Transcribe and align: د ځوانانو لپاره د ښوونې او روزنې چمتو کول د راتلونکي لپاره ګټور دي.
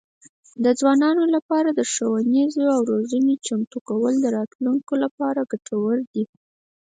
د 0.63 0.65
ځوانانو 0.79 1.23
لپاره 1.35 1.69
د 1.73 1.81
ښوونې 1.93 2.45
او 2.73 2.79
روزنې 2.91 3.35
چمتو 3.45 3.77
کول 3.89 4.13
د 4.21 4.25
راتلونکي 4.37 4.95
لپاره 5.03 5.47
ګټور 5.51 5.97
دي. 6.13 6.23